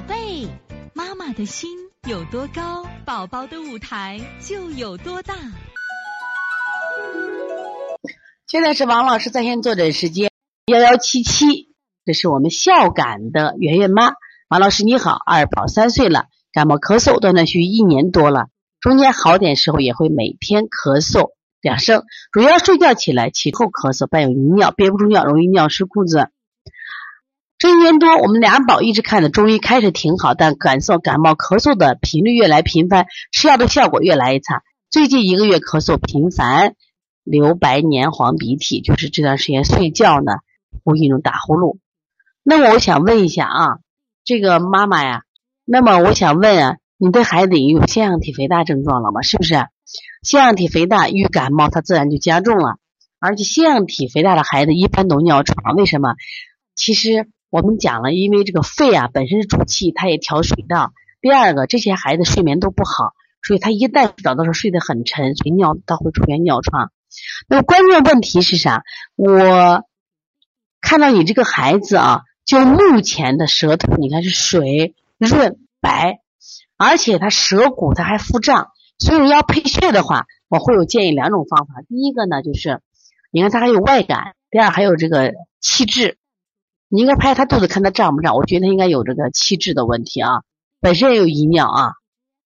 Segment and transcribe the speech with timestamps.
[0.00, 0.48] 宝贝，
[0.94, 1.68] 妈妈的心
[2.08, 5.34] 有多高，宝宝的舞台就有多大。
[8.46, 10.30] 现在是王老师在线坐诊时间，
[10.64, 11.74] 幺幺七七，
[12.06, 14.14] 这是我们孝感的圆圆妈。
[14.48, 18.46] 王老师你好，二宝三岁了，感冒咳嗽断断续续一年多了，
[18.80, 26.30] 中间好点时候也会每天咳嗽两声，主要睡觉起来起后咳嗽，伴有遗尿，憋不住尿，容易尿湿裤子。
[27.60, 34.62] 这一年多，我们俩宝一直看的中医开始挺好，但感受感冒咳嗽的频率越来频繁，吃药的效果越来越差。
[34.88, 36.74] 最近一个月咳嗽频繁，
[37.22, 40.36] 流白黏黄鼻涕，就是这段时间睡觉呢，
[40.84, 41.76] 呼吸中打呼噜。
[42.42, 43.66] 那么我想问一下啊，
[44.24, 45.24] 这个妈妈呀，
[45.66, 49.20] 那么我想问啊，你的孩子已经有腺样体肥大症状了吗？
[49.20, 49.66] 是不是？
[50.22, 52.78] 腺样体肥大遇感冒，它自然就加重了，
[53.18, 56.14] 而且腺样体肥大的孩子一般都尿床，为什么？
[56.74, 57.28] 其实。
[57.50, 60.92] 我们讲了，因为这个肺啊本身是主气，它也调水的。
[61.20, 66.92] 第二个，这些孩子睡眠都不好，所以他一旦睡着的时候睡得很沉，所以尿他会出现尿床。
[67.48, 68.84] 那么关键问题是啥？
[69.16, 69.84] 我
[70.80, 76.20] 看到你这个孩子啊，就目前的舌头，你看是水润白，
[76.78, 81.82] 而且他舌骨他还腹胀，所以要配穴的话，我会有建议两种方法。
[81.88, 82.80] 第一个呢，就是
[83.32, 86.16] 你看他还有外感；第二还有这个气滞。
[86.92, 88.34] 你应该拍他肚子，看他胀不胀。
[88.34, 90.42] 我觉得他应该有这个气滞的问题啊，
[90.80, 91.92] 本身也有遗尿啊，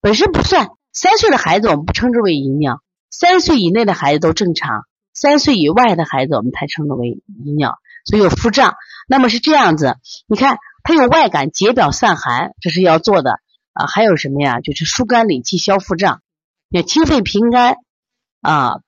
[0.03, 0.69] 本身不算。
[0.92, 4.83] 三岁的孩子我们不称之为遗尿，三岁以内的孩子都正常，
[5.14, 7.78] 三岁以外的孩子我们才称之为遗尿。
[8.05, 8.75] 所以有腹胀，
[9.09, 9.97] 那么是这样子。
[10.28, 13.41] 你看他有外感，解表散寒，这是要做的
[13.73, 13.86] 啊。
[13.86, 14.61] 还有什么呀？
[14.61, 16.20] 就是疏肝理气、消腹胀，
[16.69, 17.77] 也清肺平肝
[18.42, 18.81] 啊。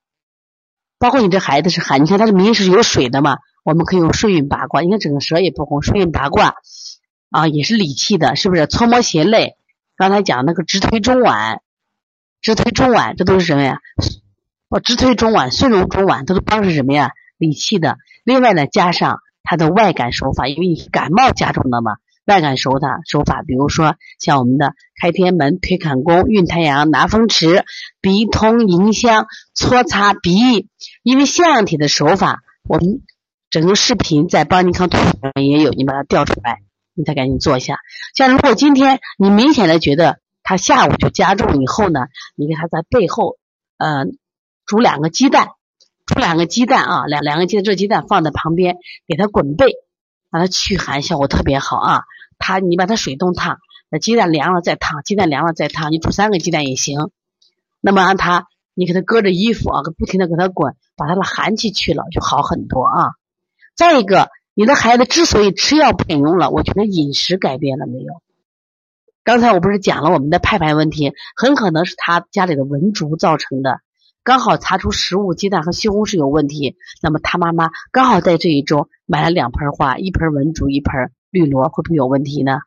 [0.98, 3.38] 包括你这孩子是寒，你看他的明是有水的嘛？
[3.66, 6.54] 我们可以用顺运八卦，你看整个舌也不红，顺运八卦
[7.30, 8.68] 啊也是理气的，是不是？
[8.68, 9.56] 搓摩胁肋，
[9.96, 11.58] 刚才讲那个直推中脘，
[12.40, 13.80] 直推中脘，这都是什么呀？
[14.68, 17.10] 哦，直推中脘、顺揉中脘，这都帮是什么呀？
[17.38, 17.98] 理气的。
[18.22, 27.64] 另外呢，加上它的外感手法，因为你感冒加重的嘛，外感手法手法，比如说像我们的开天门、推坎宫、运太阳、拿风池、
[28.00, 30.68] 鼻通迎香、搓擦鼻翼，
[31.02, 33.02] 因为腺样体的手法，我们。
[33.56, 36.58] 整个视频在邦尼康图上也有，你把它调出来，
[36.92, 37.78] 你再赶紧做一下。
[38.14, 42.00] 像如果今天你明显的觉得他下午就加重以后呢，
[42.34, 43.38] 你给他在背后，
[43.78, 44.04] 呃，
[44.66, 45.48] 煮两个鸡蛋，
[46.04, 49.68] 煮两个鸡蛋啊，两两个鸡蛋热鸡蛋放在旁边，给他滚背，
[50.30, 52.02] 让他驱寒，效果特别好啊。
[52.36, 53.56] 他你把它水冻烫，
[53.88, 57.10] 那鸡蛋凉了再烫，鸡蛋凉了再烫，你煮三个鸡蛋也行。
[57.80, 63.12] 那么让他，你给他搁着衣服啊，不停的给他滚，把他的寒气去了，就好很多啊。
[63.76, 68.22] 再一个，你的孩子之所以吃药不顶用了，我觉得饮食改变了没有？
[69.22, 73.80] 刚才我不是讲了我们的派派问题，很可能是他家里的文竹造成的。
[74.22, 82.60] 刚好查出食物鸡蛋和西红柿有问题，那么他妈妈刚好在这一周买了两盆花，一盆文竹，一盆绿萝，会不会有问题呢？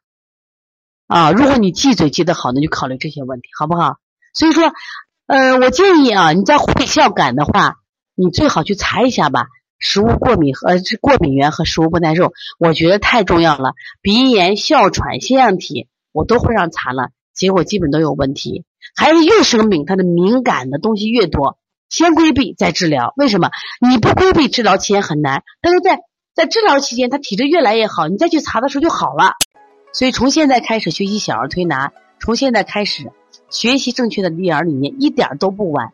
[1.08, 3.98] 啊，如果你记嘴记得好，那就考虑这些问题，好不好？
[4.34, 4.72] 所以说，
[5.26, 7.78] 呃，我建议啊，你在会孝感的话，
[8.16, 9.48] 你最好去查一下吧。
[9.80, 13.74] 食物过敏和过敏源和食物不耐受，我觉得太重要了。
[14.02, 18.66] 鼻炎、哮喘、腺样体，我都会让查了，结果基本都有问题。
[18.96, 21.58] 孩子越生病，他的敏感的东西越多，
[21.90, 23.14] 先规避再治疗。
[23.16, 23.50] 为什么？
[23.80, 26.00] 你不规避治疗期间很难，但是在
[26.34, 29.34] 在治疗期间，他体质越来越好，你再去查的时候就好了。
[29.94, 33.12] 所以从现在开始学习小儿推拿，从现在开始
[33.50, 35.94] 学习正确的育儿理念，一点都不晚。